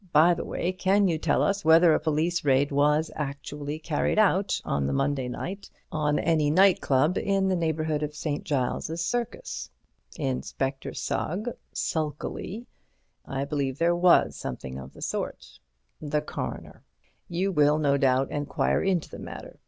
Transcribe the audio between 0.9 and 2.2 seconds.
you tell us whether a